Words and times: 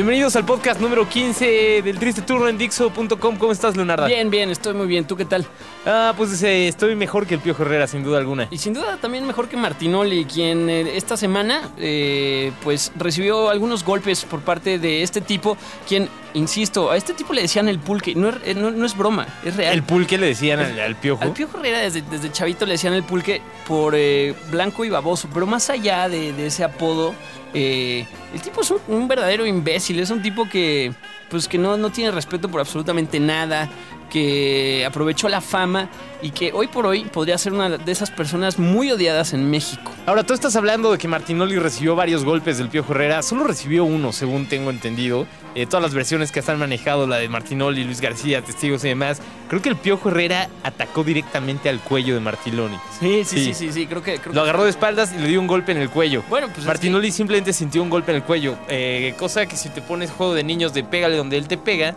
Bienvenidos 0.00 0.34
al 0.34 0.46
podcast 0.46 0.80
número 0.80 1.06
15 1.06 1.82
del 1.82 1.98
Triste 1.98 2.22
Turno 2.22 2.48
en 2.48 2.56
Dixo.com. 2.56 3.36
¿Cómo 3.36 3.52
estás, 3.52 3.76
Leonardo? 3.76 4.06
Bien, 4.06 4.30
bien, 4.30 4.48
estoy 4.48 4.72
muy 4.72 4.86
bien. 4.86 5.04
¿Tú 5.04 5.14
qué 5.14 5.26
tal? 5.26 5.44
Ah, 5.84 6.14
pues 6.16 6.42
eh, 6.42 6.68
estoy 6.68 6.96
mejor 6.96 7.26
que 7.26 7.34
el 7.34 7.40
Piojo 7.40 7.64
Herrera, 7.64 7.86
sin 7.86 8.02
duda 8.02 8.16
alguna. 8.16 8.48
Y 8.50 8.56
sin 8.56 8.72
duda 8.72 8.96
también 8.96 9.26
mejor 9.26 9.50
que 9.50 9.58
Martinoli, 9.58 10.24
quien 10.24 10.70
eh, 10.70 10.96
esta 10.96 11.18
semana 11.18 11.68
eh, 11.76 12.50
pues 12.64 12.92
recibió 12.96 13.50
algunos 13.50 13.84
golpes 13.84 14.24
por 14.24 14.40
parte 14.40 14.78
de 14.78 15.02
este 15.02 15.20
tipo, 15.20 15.58
quien, 15.86 16.08
insisto, 16.34 16.90
a 16.90 16.96
este 16.96 17.14
tipo 17.14 17.32
le 17.32 17.42
decían 17.42 17.68
el 17.68 17.78
pulque. 17.78 18.14
No 18.14 18.28
es, 18.30 18.36
eh, 18.44 18.54
no- 18.54 18.70
no 18.70 18.86
es 18.86 18.96
broma, 18.96 19.26
es 19.44 19.56
real. 19.56 19.74
El 19.74 19.82
pulque 19.82 20.18
le 20.18 20.26
decían 20.28 20.60
al, 20.60 20.78
al 20.78 20.96
Piojo. 20.96 21.22
Al 21.22 21.32
Piojo 21.32 21.58
Herrera 21.58 21.78
desde, 21.80 22.02
desde 22.02 22.30
chavito 22.32 22.66
le 22.66 22.72
decían 22.72 22.94
el 22.94 23.02
pulque 23.02 23.42
por 23.66 23.94
eh, 23.96 24.34
blanco 24.50 24.84
y 24.84 24.90
baboso, 24.90 25.28
pero 25.32 25.46
más 25.46 25.70
allá 25.70 26.08
de, 26.08 26.32
de 26.32 26.46
ese 26.46 26.64
apodo, 26.64 27.14
eh, 27.54 28.06
el 28.34 28.40
tipo 28.40 28.60
es 28.62 28.70
un, 28.70 28.78
un 28.88 29.08
verdadero 29.08 29.44
imbécil, 29.46 29.98
es 30.00 30.10
un 30.10 30.22
tipo 30.22 30.48
que 30.48 30.92
pues 31.28 31.46
que 31.46 31.58
no, 31.58 31.76
no 31.76 31.90
tiene 31.90 32.10
respeto 32.10 32.48
por 32.48 32.60
absolutamente 32.60 33.20
nada, 33.20 33.68
que 34.10 34.84
aprovechó 34.86 35.28
la 35.28 35.40
fama 35.40 35.88
y 36.22 36.30
que 36.30 36.52
hoy 36.52 36.66
por 36.66 36.84
hoy 36.86 37.04
podría 37.04 37.38
ser 37.38 37.52
una 37.54 37.70
de 37.70 37.92
esas 37.92 38.10
personas 38.10 38.58
muy 38.58 38.90
odiadas 38.90 39.32
en 39.32 39.50
México. 39.50 39.92
Ahora, 40.04 40.24
tú 40.24 40.34
estás 40.34 40.54
hablando 40.56 40.92
de 40.92 40.98
que 40.98 41.08
Martinoli 41.08 41.58
recibió 41.58 41.96
varios 41.96 42.24
golpes 42.24 42.58
del 42.58 42.68
Piojo 42.68 42.92
Herrera. 42.92 43.22
Solo 43.22 43.44
recibió 43.44 43.84
uno, 43.84 44.12
según 44.12 44.46
tengo 44.46 44.70
entendido. 44.70 45.26
Eh, 45.54 45.66
todas 45.66 45.82
las 45.82 45.94
versiones 45.94 46.30
que 46.30 46.42
se 46.42 46.52
han 46.52 46.58
manejado, 46.58 47.06
la 47.06 47.16
de 47.16 47.28
Martinoli, 47.28 47.84
Luis 47.84 48.00
García, 48.00 48.42
testigos 48.42 48.84
y 48.84 48.88
demás. 48.88 49.20
Creo 49.48 49.62
que 49.62 49.68
el 49.68 49.76
Piojo 49.76 50.10
Herrera 50.10 50.48
atacó 50.62 51.02
directamente 51.02 51.68
al 51.68 51.80
cuello 51.80 52.14
de 52.14 52.20
Martinoli. 52.20 52.76
Sí, 53.00 53.24
sí, 53.24 53.44
sí, 53.46 53.54
sí, 53.54 53.72
sí, 53.72 53.86
creo 53.86 54.02
que... 54.02 54.20
Lo 54.32 54.42
agarró 54.42 54.64
de 54.64 54.70
espaldas 54.70 55.12
y 55.16 55.18
le 55.18 55.28
dio 55.28 55.40
un 55.40 55.46
golpe 55.46 55.72
en 55.72 55.78
el 55.78 55.90
cuello. 55.90 56.22
Bueno, 56.28 56.48
pues 56.48 56.58
es 56.58 56.66
Martinoli 56.66 57.10
simplemente 57.10 57.52
sintió 57.52 57.82
un 57.82 57.90
golpe 57.90 58.12
en 58.12 58.16
el 58.16 58.22
cuello. 58.22 58.56
eh, 58.68 59.14
cosa 59.18 59.46
que 59.46 59.56
si 59.56 59.70
te 59.70 59.80
pones 59.80 60.10
juego 60.10 60.34
de 60.34 60.44
niños 60.44 60.72
de 60.72 60.84
pégale 60.84 61.16
donde 61.16 61.36
él 61.36 61.48
te 61.48 61.56
pega, 61.56 61.96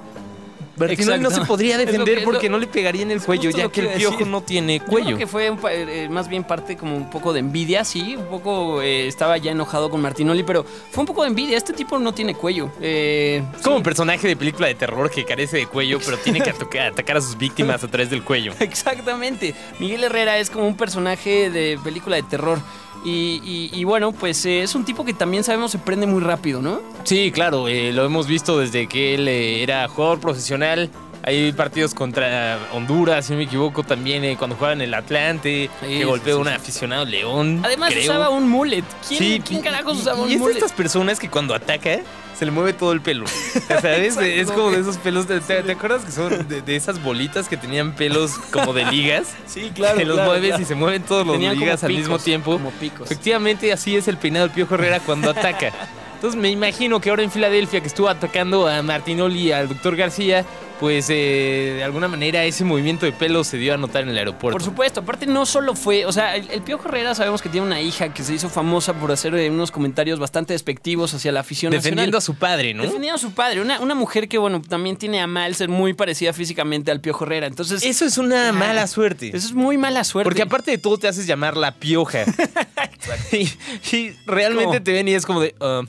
Martinoli 0.75 1.19
no 1.19 1.29
se 1.29 1.35
Exacto. 1.35 1.47
podría 1.47 1.77
defender 1.77 2.19
que- 2.19 2.23
porque 2.23 2.47
lo- 2.49 2.53
no 2.53 2.57
le 2.59 2.67
pegaría 2.67 3.03
en 3.03 3.11
el 3.11 3.21
cuello, 3.21 3.49
ya 3.51 3.69
que 3.69 3.81
el 3.81 3.87
piojo 3.89 4.17
decir. 4.17 4.27
no 4.27 4.41
tiene 4.41 4.79
Yo 4.79 4.85
cuello. 4.85 5.05
creo 5.07 5.17
que 5.19 5.27
fue 5.27 5.49
un 5.49 5.57
pa- 5.57 5.73
eh, 5.73 6.09
más 6.09 6.27
bien 6.27 6.43
parte 6.43 6.75
como 6.77 6.95
un 6.97 7.09
poco 7.09 7.31
de 7.33 7.39
envidia, 7.39 7.83
sí, 7.83 8.15
un 8.15 8.25
poco 8.25 8.81
eh, 8.81 9.07
estaba 9.07 9.37
ya 9.37 9.51
enojado 9.51 9.89
con 9.89 10.01
Martinoli, 10.01 10.43
pero 10.43 10.63
fue 10.91 11.01
un 11.01 11.05
poco 11.07 11.21
de 11.23 11.29
envidia. 11.29 11.57
Este 11.57 11.73
tipo 11.73 11.99
no 11.99 12.13
tiene 12.13 12.33
cuello. 12.35 12.71
Eh, 12.81 13.43
Es 13.55 13.61
como 13.61 13.75
sí. 13.75 13.77
un 13.77 13.83
personaje 13.83 14.27
de 14.27 14.35
película 14.35 14.67
de 14.67 14.75
terror 14.75 15.09
que 15.11 15.23
carece 15.25 15.57
de 15.57 15.67
cuello, 15.67 15.99
pero 16.03 16.17
tiene 16.17 16.41
que 16.41 16.49
atacar 16.79 17.17
a 17.17 17.21
sus 17.21 17.37
víctimas 17.37 17.83
a 17.83 17.87
través 17.87 18.09
del 18.09 18.23
cuello. 18.23 18.53
Exactamente. 18.59 19.53
Miguel 19.79 20.03
Herrera 20.03 20.37
es 20.39 20.49
como 20.49 20.67
un 20.67 20.75
personaje 20.75 21.49
de 21.49 21.79
película 21.83 22.15
de 22.15 22.23
terror. 22.23 22.59
Y, 23.05 23.83
bueno, 23.83 24.11
pues 24.11 24.45
eh, 24.45 24.61
es 24.61 24.75
un 24.75 24.85
tipo 24.85 25.03
que 25.03 25.13
también 25.13 25.43
sabemos 25.43 25.71
se 25.71 25.79
prende 25.79 26.07
muy 26.07 26.21
rápido, 26.21 26.61
¿no? 26.61 26.81
Sí, 27.03 27.31
claro, 27.31 27.67
eh, 27.67 27.91
lo 27.91 28.05
hemos 28.05 28.27
visto 28.27 28.59
desde 28.59 28.87
que 28.87 29.15
él 29.15 29.27
eh, 29.27 29.63
era 29.63 29.87
jugador 29.87 30.19
profesional. 30.19 30.89
Hay 31.25 31.53
partidos 31.53 31.93
contra 31.93 32.59
Honduras, 32.73 33.25
si 33.25 33.31
no 33.31 33.37
me 33.37 33.45
equivoco, 33.45 33.83
también 33.83 34.23
eh, 34.25 34.35
cuando 34.37 34.55
jugaba 34.57 34.73
en 34.73 34.81
el 34.81 34.93
Atlante, 34.93 35.69
Sí, 35.81 35.87
que 35.99 36.03
golpeó 36.05 36.33
a 36.33 36.35
sí, 36.35 36.41
un 36.41 36.47
aficionado 36.49 37.05
león. 37.05 37.61
Además 37.63 37.91
creo. 37.91 38.03
usaba 38.03 38.29
un 38.29 38.49
mullet. 38.49 38.83
¿Quién, 39.07 39.19
Sí, 39.19 39.41
¿quién 39.45 39.61
carajos 39.61 39.99
usaba 40.01 40.21
un 40.21 40.29
Y 40.29 40.33
es 40.33 40.39
de 40.39 40.43
mullet? 40.43 40.55
estas 40.57 40.73
personas 40.73 41.19
que 41.19 41.29
cuando 41.29 41.55
ataca 41.55 41.99
se 42.37 42.45
le 42.45 42.51
mueve 42.51 42.73
todo 42.73 42.91
el 42.91 42.99
pelo. 42.99 43.25
¿Sabes? 43.67 44.17
Es 44.17 44.51
como 44.51 44.71
de 44.71 44.81
esos 44.81 44.97
pelos. 44.97 45.25
de- 45.27 45.39
¿Te, 45.39 45.63
te 45.63 45.71
acuerdas 45.71 46.03
que 46.03 46.11
son 46.11 46.45
de, 46.49 46.61
de 46.61 46.75
esas 46.75 47.01
bolitas 47.01 47.47
que 47.47 47.55
tenían 47.55 47.93
pelos 47.95 48.31
como 48.51 48.73
de 48.73 48.83
ligas? 48.85 49.27
Sí, 49.47 49.71
que 49.97 50.03
los 50.03 50.19
mueves 50.25 50.59
y 50.59 50.65
se 50.65 50.75
mueven 50.75 51.03
todos 51.03 51.25
los 51.25 51.35
Tenían 51.35 51.57
ligas 51.57 51.83
al 51.85 51.87
picos, 51.87 52.01
mismo 52.01 52.19
tiempo. 52.19 52.51
Como 52.53 52.71
picos. 52.71 53.09
Efectivamente, 53.09 53.71
así 53.71 53.95
es 53.95 54.09
el 54.09 54.17
peinado 54.17 54.47
del 54.47 54.53
Piojo 54.55 54.75
Herrera 54.75 54.99
cuando 54.99 55.29
ataca. 55.29 55.71
Entonces 56.15 56.39
me 56.39 56.49
imagino 56.49 56.99
que 57.01 57.09
ahora 57.09 57.21
en 57.23 57.31
Filadelfia, 57.31 57.81
que 57.81 57.87
estuvo 57.87 58.07
atacando 58.09 58.67
a 58.67 58.81
Martinoli 58.81 59.39
y 59.47 59.51
al 59.51 59.67
doctor 59.67 59.95
García, 59.97 60.45
pues 60.79 61.09
eh, 61.09 61.73
de 61.77 61.83
alguna 61.83 62.07
manera 62.07 62.43
ese 62.43 62.65
movimiento 62.65 63.05
de 63.05 63.11
pelo 63.13 63.43
se 63.43 63.57
dio 63.57 63.73
a 63.73 63.77
notar 63.77 64.03
en 64.03 64.09
el 64.09 64.17
aeropuerto. 64.17 64.51
Por 64.57 64.63
supuesto, 64.63 64.99
aparte 65.01 65.25
no 65.25 65.45
solo 65.45 65.75
fue, 65.75 66.05
o 66.05 66.11
sea, 66.11 66.35
el, 66.35 66.49
el 66.51 66.61
Piojo 66.61 66.89
Herrera 66.89 67.15
sabemos 67.15 67.41
que 67.41 67.49
tiene 67.49 67.65
una 67.65 67.79
hija 67.79 68.13
que 68.13 68.23
se 68.23 68.33
hizo 68.33 68.49
famosa 68.49 68.93
por 68.93 69.11
hacer 69.11 69.33
eh, 69.35 69.49
unos 69.49 69.71
comentarios 69.71 70.19
bastante 70.19 70.53
despectivos 70.53 71.13
hacia 71.13 71.31
la 71.31 71.39
afición 71.41 71.71
Defendiendo 71.71 72.17
a 72.17 72.21
su 72.21 72.35
padre, 72.35 72.73
¿no? 72.73 72.83
Defendiendo 72.83 73.15
a 73.15 73.19
su 73.19 73.31
padre, 73.31 73.61
una, 73.61 73.79
una 73.79 73.95
mujer 73.95 74.27
que, 74.27 74.37
bueno, 74.37 74.61
también 74.61 74.97
tiene 74.97 75.21
a 75.21 75.27
mal 75.27 75.55
ser 75.55 75.69
muy 75.69 75.93
parecida 75.93 76.33
físicamente 76.33 76.91
al 76.91 76.99
Piojo 77.01 77.23
Herrera. 77.25 77.47
Entonces, 77.47 77.83
Eso 77.83 78.05
es 78.05 78.17
una 78.17 78.49
Ah, 78.49 78.51
mala 78.51 78.87
suerte. 78.87 79.27
eso 79.29 79.47
es 79.47 79.53
muy 79.53 79.77
mala 79.77 80.03
suerte. 80.03 80.25
Porque 80.27 80.41
aparte 80.41 80.71
de 80.71 80.77
todo 80.77 80.97
te 80.97 81.07
haces 81.07 81.25
llamar 81.27 81.55
la 81.55 81.75
pioja. 81.75 82.25
y, 83.31 83.49
y 83.95 84.11
realmente 84.25 84.65
¿Cómo? 84.65 84.83
te 84.83 84.91
ven 84.91 85.07
y 85.07 85.13
es 85.13 85.25
como 85.25 85.41
de, 85.41 85.55
ah, 85.61 85.81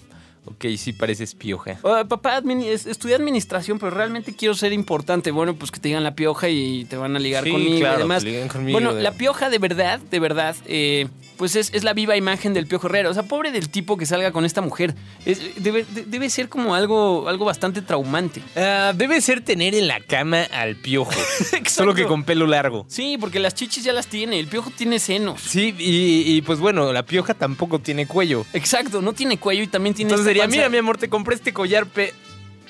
ok, 0.46 0.66
sí 0.76 0.92
pareces 0.92 1.34
pioja. 1.34 1.78
Oh, 1.82 2.04
papá, 2.06 2.42
estudié 2.86 3.14
administración, 3.16 3.78
pero 3.78 3.90
realmente 3.90 4.34
quiero 4.34 4.54
ser 4.54 4.72
importante. 4.72 5.30
Bueno, 5.30 5.54
pues 5.54 5.70
que 5.70 5.80
te 5.80 5.88
digan 5.88 6.04
la 6.04 6.14
pioja 6.14 6.48
y 6.48 6.84
te 6.84 6.96
van 6.96 7.16
a 7.16 7.18
ligar 7.18 7.44
Sí, 7.44 7.50
conmigo 7.50 7.78
claro, 7.78 7.98
y 7.98 8.02
demás. 8.02 8.24
conmigo, 8.48 8.72
bueno, 8.72 8.94
de- 8.94 9.02
la 9.02 9.12
pioja 9.12 9.50
de 9.50 9.58
verdad, 9.58 10.00
de 10.00 10.20
verdad, 10.20 10.56
eh, 10.66 11.08
pues 11.36 11.56
es, 11.56 11.70
es 11.74 11.84
la 11.84 11.92
viva 11.94 12.16
imagen 12.16 12.54
del 12.54 12.66
Piojo 12.66 12.86
Herrera. 12.86 13.10
O 13.10 13.14
sea, 13.14 13.24
pobre 13.24 13.50
del 13.50 13.68
tipo 13.68 13.96
que 13.96 14.06
salga 14.06 14.30
con 14.32 14.44
esta 14.44 14.60
mujer. 14.60 14.94
Es- 15.26 15.40
debe, 15.62 15.84
de- 15.84 16.04
debe 16.04 16.30
ser 16.30 16.48
como 16.48 16.74
algo, 16.74 17.28
algo 17.28 17.44
bastante 17.44 17.82
traumante. 17.82 18.40
Ah, 18.56 18.92
debe 18.94 19.20
ser 19.20 19.40
tener 19.42 19.74
en 19.74 19.88
la 19.88 20.00
cama 20.00 20.42
al 20.52 20.76
piojo. 20.76 21.12
Solo 21.66 21.94
que 21.94 22.04
con 22.06 22.24
pelo 22.24 22.46
largo. 22.46 22.86
Sí, 22.88 23.16
porque 23.18 23.38
las 23.40 23.54
chichis 23.54 23.82
ya 23.84 23.92
las 23.92 24.06
tiene. 24.06 24.38
El 24.38 24.46
Piojo 24.46 24.70
tiene 24.70 24.98
senos. 24.98 25.40
Sí, 25.40 25.74
y, 25.78 26.36
y, 26.36 26.42
pues 26.42 26.58
bueno, 26.60 26.92
la 26.92 27.04
pioja 27.04 27.34
tampoco 27.34 27.78
tiene 27.80 28.06
cuello. 28.06 28.46
Exacto, 28.52 29.02
no 29.02 29.12
tiene 29.12 29.38
cuello 29.38 29.62
y 29.62 29.66
también 29.66 29.94
tiene. 29.94 30.10
Entonces 30.12 30.36
panza- 30.36 30.50
mira 30.56 30.68
mi 30.68 30.78
amor, 30.78 30.98
te 30.98 31.08
compré 31.08 31.34
este 31.34 31.52
collar 31.52 31.86
pe... 31.86 32.12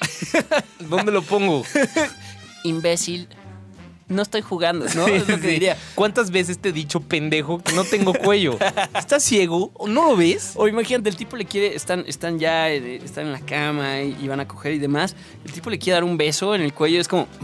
¿Dónde 0.80 1.12
lo 1.12 1.22
pongo? 1.22 1.64
Imbécil. 2.64 3.28
No 4.06 4.22
estoy 4.22 4.42
jugando, 4.42 4.84
¿no? 4.94 5.06
Sí, 5.06 5.12
es 5.12 5.28
lo 5.28 5.36
que 5.36 5.42
sí. 5.42 5.48
diría. 5.48 5.78
¿Cuántas 5.94 6.30
veces 6.30 6.58
te 6.58 6.68
he 6.68 6.72
dicho, 6.72 7.00
pendejo, 7.00 7.58
que 7.62 7.72
no 7.72 7.84
tengo 7.84 8.12
cuello? 8.12 8.58
¿Estás 8.98 9.22
ciego? 9.22 9.70
¿O 9.74 9.88
¿No 9.88 10.10
lo 10.10 10.16
ves? 10.16 10.52
O 10.56 10.68
imagínate, 10.68 11.08
el 11.08 11.16
tipo 11.16 11.36
le 11.36 11.46
quiere, 11.46 11.74
están, 11.74 12.04
están 12.06 12.38
ya, 12.38 12.70
eh, 12.70 12.96
están 12.96 13.26
en 13.26 13.32
la 13.32 13.40
cama 13.40 14.02
y, 14.02 14.16
y 14.20 14.28
van 14.28 14.40
a 14.40 14.48
coger 14.48 14.74
y 14.74 14.78
demás. 14.78 15.16
El 15.44 15.52
tipo 15.52 15.70
le 15.70 15.78
quiere 15.78 15.94
dar 15.94 16.04
un 16.04 16.18
beso 16.18 16.54
en 16.54 16.60
el 16.60 16.74
cuello, 16.74 17.00
es 17.00 17.08
como. 17.08 17.26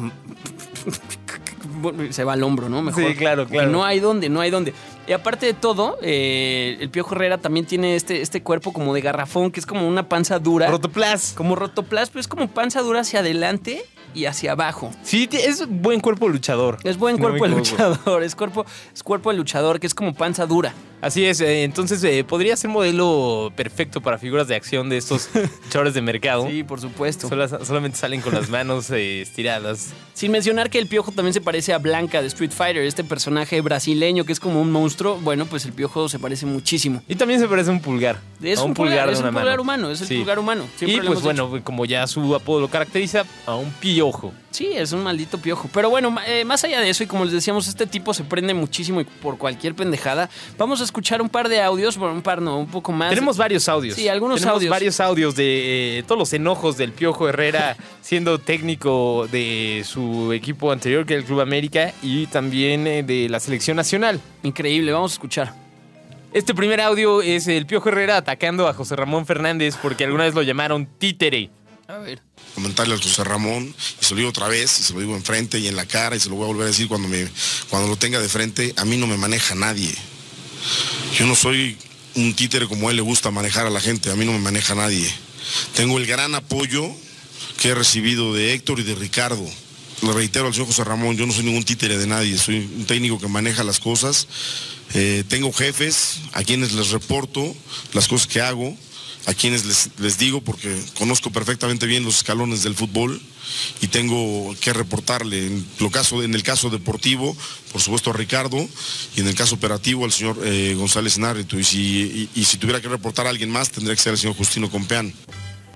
Se 2.11 2.25
va 2.25 2.35
al 2.35 2.43
hombro, 2.43 2.69
¿no? 2.69 2.83
Mejor. 2.83 3.09
Sí, 3.09 3.15
claro, 3.15 3.47
claro. 3.47 3.71
No 3.71 3.85
hay 3.85 4.01
dónde, 4.01 4.29
no 4.29 4.41
hay 4.41 4.51
dónde. 4.51 4.75
Y 5.07 5.13
aparte 5.13 5.47
de 5.47 5.55
todo, 5.55 5.99
eh, 6.03 6.77
el 6.79 6.91
Piojo 6.91 7.15
Herrera 7.15 7.39
también 7.39 7.65
tiene 7.65 7.97
este, 7.97 8.21
este 8.21 8.43
cuerpo 8.43 8.73
como 8.73 8.93
de 8.93 9.01
garrafón, 9.01 9.51
que 9.51 9.61
es 9.61 9.67
como 9.67 9.89
una 9.89 10.09
panza 10.09 10.39
dura. 10.39 10.69
Rotoplas. 10.69 11.33
como 11.35 11.57
rotoplas, 11.57 12.11
pero 12.11 12.21
es 12.21 12.29
como 12.29 12.49
panza 12.49 12.83
dura 12.83 13.01
hacia 13.01 13.21
adelante 13.21 13.83
y 14.15 14.27
hacia 14.27 14.53
abajo. 14.53 14.91
Sí, 15.03 15.29
es 15.33 15.67
buen 15.69 16.01
cuerpo 16.01 16.29
luchador. 16.29 16.79
Es 16.85 16.99
buen 16.99 17.17
No 17.17 17.23
cuerpo 17.23 17.45
de 17.45 17.51
luchador, 17.51 18.23
es 18.23 18.35
cuerpo, 18.35 18.67
es 18.95 19.03
cuerpo 19.03 19.31
de 19.31 19.37
luchador, 19.37 19.81
que 19.81 19.87
es 19.87 19.95
como 19.95 20.15
panza 20.15 20.47
dura. 20.47 20.73
Así 21.01 21.25
es, 21.25 21.41
eh, 21.41 21.65
entonces 21.65 22.03
eh, 22.05 22.25
podría 22.25 22.57
ser 22.57 22.69
modelo 22.71 23.53
perfecto 23.57 24.01
para 24.01 24.19
figuras 24.19 24.49
de 24.49 24.55
acción 24.55 24.89
de 24.91 24.99
estos 24.99 25.29
luchadores 25.65 25.95
de 25.95 26.03
mercado. 26.03 26.47
Sí, 26.49 26.63
por 26.63 26.81
supuesto. 26.81 27.29
Sola- 27.29 27.49
solamente 27.65 27.97
salen 27.99 28.21
con 28.21 28.35
las 28.35 28.51
manos 28.51 28.91
eh, 28.91 29.23
estiradas. 29.23 29.93
Sin 30.13 30.31
mencionar 30.33 30.69
que 30.69 30.79
el 30.79 30.87
Piojo 30.87 31.13
también 31.13 31.33
se 31.33 31.41
parece 31.41 31.73
a 31.73 31.79
Blanca 31.79 32.21
de 32.21 32.29
Street 32.29 32.51
Fighter, 32.51 32.83
este 32.85 33.03
personaje 33.05 33.61
brasileño 33.63 34.25
que 34.25 34.33
es 34.33 34.41
como 34.41 34.61
un 34.61 34.71
monstruo. 34.71 35.17
Bueno, 35.23 35.47
pues 35.47 35.65
el 35.65 35.73
Piojo 35.73 36.09
se 36.11 36.19
parece 36.19 36.45
muchísimo. 36.45 37.03
Y 37.09 37.15
también 37.15 37.41
se 37.41 37.49
parece 37.49 37.71
a 37.71 37.73
un 37.73 37.81
pulgar. 37.81 38.21
Es 38.43 38.59
a 38.59 38.65
un, 38.65 38.75
pulgar, 38.75 39.07
de 39.07 39.13
es 39.15 39.19
un 39.21 39.25
una 39.25 39.33
pulgar 39.33 39.47
mano. 39.59 39.63
humano, 39.63 39.91
es 39.91 40.03
el 40.03 40.07
Sí. 40.09 40.17
pulgar 40.19 40.39
humano. 40.39 40.67
Siempre 40.77 41.03
Y 41.05 41.07
pues 41.07 41.23
bueno, 41.23 41.51
como 41.65 41.87
ya 41.87 42.07
su 42.07 42.35
apodo 42.35 42.61
lo 42.61 42.69
caracteriza, 42.69 43.25
a 43.47 43.55
un 43.55 43.71
piojo. 43.81 44.35
Sí, 44.51 44.71
es 44.75 44.93
un 44.93 45.03
maldito 45.03 45.39
piojo. 45.39 45.69
Pero 45.73 45.91
bueno, 45.91 46.17
eh, 46.27 46.45
más 46.45 46.65
allá 46.65 46.81
de 46.81 46.91
eso, 46.91 47.05
y 47.05 47.07
como 47.07 47.25
les 47.25 47.33
decíamos, 47.33 47.69
este 47.69 47.87
tipo 47.87 48.13
se 48.13 48.25
prende 48.25 48.53
muchísimo 48.53 49.01
y 49.01 49.05
por 49.05 49.39
cualquier 49.39 49.75
pendejada. 49.75 50.29
Vamos 50.59 50.81
a 50.81 50.85
escuchar 50.85 51.23
un 51.23 51.29
par 51.29 51.49
de 51.49 51.63
audios, 51.63 51.97
bueno, 51.97 52.15
un 52.15 52.23
par 52.23 52.43
no, 52.43 52.59
un 52.59 52.67
poco 52.67 52.91
más. 52.91 53.11
Tenemos 53.11 53.37
varios 53.37 53.69
audios. 53.69 53.95
Sí, 53.95 54.09
algunos 54.09 54.41
Tenemos 54.41 54.57
audios. 54.57 54.71
varios 54.71 55.01
audios 55.01 55.37
de 55.37 55.99
eh, 55.99 56.03
todos 56.03 56.19
los 56.19 56.33
enojos 56.33 56.77
del 56.77 56.93
Piojo 56.93 57.29
Herrera 57.29 57.77
siendo 58.03 58.39
técnico 58.39 59.29
de 59.31 59.85
su 59.87 60.33
equipo 60.33 60.73
anterior, 60.73 61.07
que 61.07 61.15
era 61.15 61.21
el 61.21 61.27
Club 61.27 61.41
América, 61.41 61.93
y 62.03 62.27
también 62.27 62.87
eh, 62.89 63.03
de 63.05 63.29
la 63.29 63.39
selección 63.39 63.77
nacional. 63.77 64.21
Increíble, 64.43 64.93
vamos 64.93 65.13
a 65.13 65.15
escuchar. 65.15 65.55
Este 66.33 66.55
primer 66.55 66.81
audio 66.81 67.23
es 67.23 67.47
el 67.49 67.67
Piojo 67.67 67.89
Herrera 67.89 68.17
atacando 68.17 68.69
a 68.69 68.73
José 68.73 68.95
Ramón 68.97 69.27
Fernández 69.27 69.77
porque 69.81 70.05
alguna 70.05 70.25
vez 70.25 70.35
lo 70.35 70.43
llamaron 70.43 70.87
títere. 70.87 71.51
A 71.91 71.99
ver. 71.99 72.23
Comentarle 72.55 72.95
al 72.95 73.03
José 73.03 73.25
Ramón, 73.25 73.75
y 74.01 74.05
se 74.05 74.11
lo 74.13 74.19
digo 74.19 74.31
otra 74.31 74.47
vez, 74.47 74.79
y 74.79 74.83
se 74.85 74.93
lo 74.93 75.01
digo 75.01 75.17
enfrente 75.17 75.59
y 75.59 75.67
en 75.67 75.75
la 75.75 75.87
cara, 75.87 76.15
y 76.15 76.21
se 76.21 76.29
lo 76.29 76.37
voy 76.37 76.45
a 76.45 76.49
volver 76.49 76.65
a 76.65 76.71
decir 76.71 76.87
cuando, 76.87 77.09
me, 77.09 77.27
cuando 77.69 77.89
lo 77.89 77.97
tenga 77.97 78.21
de 78.21 78.29
frente, 78.29 78.73
a 78.77 78.85
mí 78.85 78.97
no 78.97 79.09
me 79.09 79.17
maneja 79.17 79.57
nadie. 79.57 79.93
Yo 81.19 81.27
no 81.27 81.35
soy 81.35 81.77
un 82.15 82.35
títere 82.35 82.69
como 82.69 82.87
a 82.87 82.91
él 82.93 82.97
le 82.97 83.03
gusta 83.03 83.33
manejar 83.33 83.67
a 83.67 83.71
la 83.71 83.81
gente, 83.81 84.11
a 84.11 84.15
mí 84.15 84.25
no 84.25 84.33
me 84.33 84.39
maneja 84.39 84.77
nadie. 84.77 85.11
Tengo 85.75 85.99
el 85.99 86.07
gran 86.07 86.35
apoyo 86.37 86.89
que 87.59 87.71
he 87.71 87.75
recibido 87.75 88.35
de 88.35 88.53
Héctor 88.55 88.79
y 88.79 88.85
de 88.85 88.95
Ricardo. 88.95 89.45
Lo 90.03 90.13
reitero 90.13 90.47
al 90.47 90.53
señor 90.53 90.69
José 90.69 90.85
Ramón, 90.85 91.17
yo 91.17 91.27
no 91.27 91.33
soy 91.33 91.45
ningún 91.45 91.65
títere 91.65 91.99
de 91.99 92.07
nadie, 92.07 92.39
soy 92.39 92.59
un 92.59 92.87
técnico 92.87 93.19
que 93.19 93.27
maneja 93.27 93.65
las 93.65 93.81
cosas. 93.81 94.29
Eh, 94.95 95.25
tengo 95.29 95.53
jefes 95.53 96.21
a 96.33 96.45
quienes 96.45 96.73
les 96.73 96.91
reporto 96.91 97.55
las 97.95 98.07
cosas 98.07 98.29
que 98.29 98.41
hago, 98.41 98.77
a 99.27 99.35
quienes 99.35 99.91
les, 99.99 100.19
digo 100.19 100.41
porque 100.41 100.81
conozco 100.97 101.31
perfectamente 101.31 101.87
bien 101.87 102.05
los 102.05 102.17
escalones 102.17 102.63
del 102.63 102.75
fútbol 102.75 103.21
y 103.81 103.89
tengo 103.89 104.55
que 104.61 104.73
reportarle 104.73 105.47
en, 105.47 105.67
lo 105.79 105.91
caso, 105.91 106.23
en 106.23 106.35
el 106.35 106.43
caso 106.43 106.71
deportivo, 106.71 107.37
por 107.73 107.81
supuesto 107.83 108.11
a 108.11 108.13
Ricardo, 108.15 108.57
y 109.17 109.21
en 109.21 109.29
el 109.29 109.35
caso 109.35 109.57
operativo 109.57 110.05
al 110.05 110.13
señor 110.13 110.41
eh, 110.45 110.75
González 110.77 111.19
Narrito. 111.19 111.59
Y 111.59 111.65
si, 111.65 112.29
y 112.35 112.45
si 112.45 112.57
tuviera 112.59 112.81
que 112.81 112.89
reportar 112.89 113.27
a 113.27 113.31
alguien 113.31 113.51
más, 113.51 113.71
tendría 113.71 113.95
que 113.95 114.03
ser 114.03 114.13
el 114.13 114.19
señor 114.19 114.37
Justino 114.37 114.71
Compeán. 114.71 115.13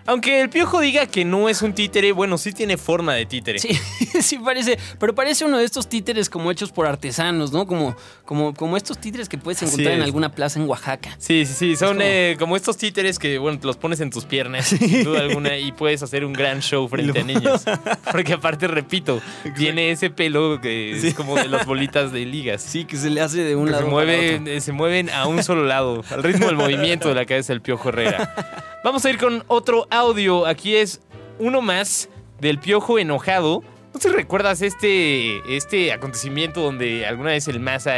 Aunque 0.07 0.41
el 0.43 0.51
piojo 0.51 0.81
diga 0.81 1.07
que 1.07 1.25
no 1.25 1.49
es 1.49 1.63
un 1.63 1.73
títere, 1.75 2.13
bueno, 2.13 2.37
sí 2.37 2.53
tiene 2.53 2.77
forma 2.77 3.15
de 3.15 3.25
títere. 3.27 3.59
Sí, 3.59 3.71
sí 4.21 4.39
parece, 4.39 4.79
pero 4.99 5.15
parece 5.15 5.45
uno 5.45 5.59
de 5.59 5.65
estos 5.65 5.89
títeres 5.89 6.29
como 6.29 6.51
hechos 6.51 6.71
por 6.73 6.87
artesanos, 6.87 7.53
¿no? 7.53 7.67
Como, 7.67 7.97
como, 8.25 8.53
como 8.55 8.77
estos 8.77 8.99
títeres 8.99 9.29
que 9.29 9.39
puedes 9.39 9.63
encontrar 9.63 9.95
en 9.95 10.03
alguna 10.03 10.31
plaza 10.33 10.61
en 10.61 10.69
Oaxaca. 10.69 11.17
Sí, 11.19 11.47
sí, 11.47 11.55
sí, 11.55 11.77
son 11.77 11.89
como- 11.97 12.01
eh, 12.03 12.37
como 12.39 12.57
estos 12.57 12.77
títeres 12.77 13.19
que, 13.19 13.39
bueno, 13.39 13.59
te 13.59 13.67
los 13.67 13.77
pones 13.79 14.01
en 14.01 14.11
tus 14.11 14.25
piernas, 14.27 14.67
sin 14.67 15.05
duda 15.05 15.21
alguna, 15.21 15.57
y 15.57 15.73
puedes 15.73 16.03
hacer 16.03 16.25
un 16.25 16.33
gran 16.35 16.61
show 16.61 16.87
frente 16.89 17.21
a 17.21 17.25
niños. 17.25 17.63
Porque 18.13 18.35
aparte, 18.35 18.67
repito, 18.69 19.23
tiene 19.57 19.91
ese 19.91 20.11
pelo 20.11 20.61
que 20.61 20.97
es 20.97 21.15
como 21.15 21.37
de 21.37 21.49
las 21.49 21.65
bolitas 21.67 22.13
de 22.13 22.27
ligas. 22.27 22.63
Sí, 22.63 22.85
que 22.85 22.97
se 22.97 23.09
le 23.11 23.21
hace 23.23 23.43
de 23.43 23.57
un 23.57 23.67
que 23.67 23.71
lado 23.73 23.85
se, 23.85 23.91
mueve, 23.91 24.43
eh, 24.57 24.61
se 24.61 24.73
mueven 24.73 25.09
a 25.11 25.27
un 25.27 25.43
solo 25.43 25.65
lado, 25.65 26.05
al 26.11 26.23
ritmo 26.23 26.47
del 26.47 26.57
movimiento 26.65 27.09
de 27.09 27.15
la 27.15 27.25
cabeza 27.25 27.53
del 27.53 27.63
Piojo 27.63 27.89
Herrera. 27.89 28.74
Vamos 28.85 29.05
a 29.05 29.11
ir 29.11 29.19
con 29.19 29.43
otro 29.49 29.87
audio. 29.91 30.47
Aquí 30.47 30.77
es 30.77 31.01
uno 31.39 31.61
más 31.63 32.09
del 32.41 32.59
Piojo 32.61 32.99
enojado. 32.99 33.63
¿No 33.93 33.99
te 34.01 34.11
recuerdas 34.11 34.61
este, 34.63 35.57
este 35.57 35.93
acontecimiento 35.93 36.61
donde 36.61 37.07
alguna 37.07 37.31
vez 37.31 37.49
el 37.49 37.61
Maza 37.61 37.93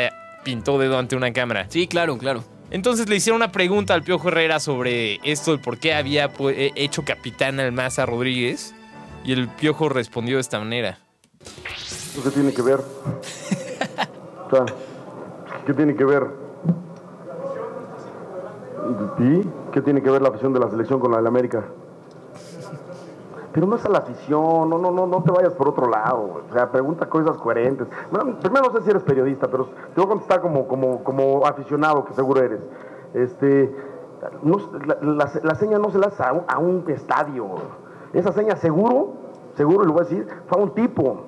pintó 0.45 0.79
dedo 0.79 0.99
ante 0.99 1.17
una 1.17 1.33
cámara? 1.33 1.67
Sí, 1.69 1.89
claro, 1.89 2.17
claro. 2.19 2.45
Entonces 2.71 3.09
le 3.09 3.17
hicieron 3.17 3.37
una 3.43 3.51
pregunta 3.53 3.95
al 3.95 4.03
Piojo 4.03 4.29
Herrera 4.29 4.61
sobre 4.61 5.19
esto, 5.23 5.53
el 5.53 5.61
por 5.61 5.79
qué 5.79 5.95
había 5.95 6.33
pu- 6.33 6.53
eh, 6.57 6.73
hecho 6.77 7.05
capitán 7.05 7.59
al 7.61 7.73
Maza 7.73 8.07
Rodríguez. 8.07 8.75
Y 9.25 9.33
el 9.33 9.49
Piojo 9.49 9.89
respondió 9.89 10.37
de 10.37 10.43
esta 10.43 10.59
manera. 10.61 10.99
¿Eso 11.77 12.23
qué 12.23 12.31
tiene 12.31 12.53
que 12.55 12.63
ver? 12.63 12.81
O 14.47 14.49
sea, 14.49 14.65
¿qué 15.67 15.75
tiene 15.75 15.97
que 15.97 16.05
ver? 16.05 16.23
¿Y 19.19 19.49
qué 19.73 19.81
tiene 19.83 20.03
que 20.03 20.11
ver 20.11 20.23
la 20.23 20.29
afición 20.29 20.53
de 20.53 20.61
la 20.61 20.69
selección 20.71 21.01
con 21.01 21.11
la 21.11 21.19
del 21.19 21.27
América? 21.27 21.65
Pero 23.53 23.67
no 23.67 23.77
es 23.77 23.85
a 23.87 23.89
la 23.89 23.99
afición, 23.99 24.69
no, 24.69 24.77
no, 24.79 24.91
no, 24.91 25.07
no 25.07 25.23
te 25.23 25.31
vayas 25.33 25.55
por 25.55 25.69
otro 25.69 25.89
lado. 25.89 26.43
O 26.49 26.53
sea, 26.53 26.71
pregunta 26.71 27.09
cosas 27.09 27.39
coherentes. 27.39 27.87
Primero 28.43 28.67
no 28.67 28.73
sé 28.79 28.83
si 28.85 28.91
eres 28.91 29.03
periodista, 29.03 29.49
pero 29.49 29.65
te 29.95 29.95
voy 30.01 30.05
a 30.05 30.09
contestar 30.09 30.41
como, 30.43 30.69
como, 30.69 31.03
como 31.03 31.47
aficionado, 31.47 32.05
que 32.05 32.13
seguro 32.13 32.43
eres. 32.43 32.61
Este, 33.15 33.75
no, 34.43 34.59
la, 34.85 35.31
la- 35.43 35.55
seña 35.55 35.79
no 35.79 35.91
se 35.91 35.99
la 35.99 36.09
hace 36.09 36.23
a 36.23 36.59
un, 36.59 36.85
a 36.87 36.93
estadio. 36.93 37.47
Esa 38.13 38.31
seña 38.33 38.57
seguro, 38.57 39.13
seguro, 39.55 39.85
y 39.85 39.87
lo 39.87 39.95
voy 39.95 40.03
a 40.03 40.05
decir, 40.05 40.27
fue 40.49 40.61
a 40.61 40.63
un 40.65 40.71
tipo 40.75 41.25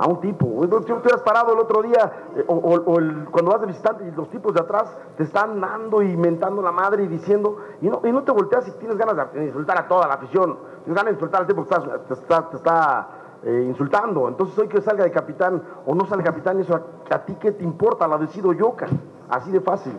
a 0.00 0.06
un 0.06 0.18
tipo. 0.18 0.46
Tú 0.66 0.80
tú 0.80 1.14
has 1.14 1.20
parado 1.20 1.52
el 1.52 1.60
otro 1.60 1.82
día, 1.82 2.10
eh, 2.34 2.44
o, 2.46 2.98
cuando 3.30 3.50
vas 3.50 3.60
de 3.60 3.66
visitante 3.66 4.08
y 4.08 4.10
los 4.12 4.30
tipos 4.30 4.54
de 4.54 4.60
atrás 4.60 4.96
te 5.18 5.24
están 5.24 5.60
dando 5.60 6.02
y 6.02 6.16
mentando 6.16 6.62
la 6.62 6.72
madre 6.72 7.04
y 7.04 7.06
diciendo, 7.06 7.58
y 7.82 7.88
no, 7.88 8.00
y 8.02 8.10
no 8.10 8.22
te 8.22 8.32
volteas 8.32 8.64
si 8.64 8.72
tienes 8.72 8.96
ganas 8.96 9.30
de 9.34 9.44
insultar 9.44 9.78
a 9.78 9.86
toda 9.86 10.08
la 10.08 10.14
afición, 10.14 10.56
tienes 10.84 10.96
ganas 10.96 11.04
de 11.04 11.12
insultar 11.12 11.42
al 11.42 11.46
tipo 11.46 11.66
que 11.66 11.76
te 12.08 12.14
está, 12.14 12.48
te 12.48 12.56
está, 12.56 13.08
eh, 13.42 13.66
insultando. 13.68 14.26
Entonces 14.26 14.58
hoy 14.58 14.68
que 14.68 14.80
salga 14.80 15.04
de 15.04 15.10
capitán 15.10 15.62
o 15.84 15.94
no 15.94 16.06
salga 16.06 16.24
capitán, 16.24 16.58
eso 16.60 16.74
a, 16.74 17.18
ti 17.18 17.36
qué 17.38 17.52
te 17.52 17.62
importa, 17.62 18.08
la 18.08 18.16
decido 18.16 18.54
yo, 18.54 18.74
ca. 18.74 18.86
así 19.28 19.50
de 19.50 19.60
fácil. 19.60 19.92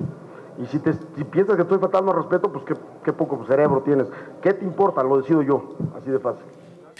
Y 0.58 0.66
si, 0.66 0.80
te, 0.80 0.94
piensas 1.26 1.56
que 1.56 1.62
estoy 1.62 1.78
faltando 1.78 2.12
al 2.12 2.18
respeto, 2.18 2.52
pues 2.52 2.66
qué, 2.66 2.74
qué 3.04 3.14
poco 3.14 3.44
cerebro 3.46 3.82
tienes. 3.82 4.08
¿Qué 4.42 4.54
te 4.54 4.66
importa? 4.66 5.04
Lo 5.04 5.18
decido 5.18 5.44
yo, 5.44 5.76
así 5.96 6.10
de 6.10 6.20
fácil. 6.20 6.46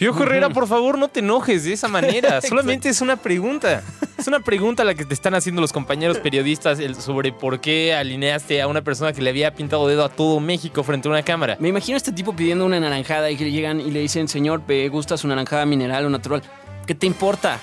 Piojo 0.02 0.22
Herrera, 0.24 0.48
por 0.50 0.66
favor, 0.66 0.98
no 0.98 1.06
te 1.08 1.20
enojes 1.20 1.64
de 1.64 1.72
esa 1.74 1.86
manera. 1.86 2.40
Solamente 2.42 2.88
es 2.88 3.00
una 3.00 3.16
pregunta. 3.16 3.82
Es 4.18 4.26
una 4.26 4.40
pregunta 4.40 4.82
la 4.82 4.94
que 4.94 5.04
te 5.04 5.14
están 5.14 5.34
haciendo 5.34 5.60
los 5.60 5.72
compañeros 5.72 6.18
periodistas 6.18 6.80
el- 6.80 6.96
sobre 6.96 7.32
por 7.32 7.60
qué 7.60 7.94
alineaste 7.94 8.60
a 8.62 8.66
una 8.66 8.82
persona 8.82 9.12
que 9.12 9.22
le 9.22 9.30
había 9.30 9.54
pintado 9.54 9.86
dedo 9.86 10.04
a 10.04 10.08
todo 10.08 10.40
México 10.40 10.82
frente 10.82 11.06
a 11.06 11.10
una 11.12 11.22
cámara. 11.22 11.56
Me 11.60 11.68
imagino 11.68 11.94
a 11.94 11.98
este 11.98 12.10
tipo 12.12 12.34
pidiendo 12.34 12.66
una 12.66 12.80
naranjada 12.80 13.30
y 13.30 13.36
que 13.36 13.50
llegan 13.50 13.80
y 13.80 13.90
le 13.92 14.00
dicen, 14.00 14.26
señor, 14.26 14.62
¿me 14.66 14.88
gusta 14.88 15.16
su 15.16 15.28
naranjada 15.28 15.66
mineral 15.66 16.04
o 16.06 16.10
natural? 16.10 16.42
¿Qué 16.86 16.96
te 16.96 17.06
importa? 17.06 17.60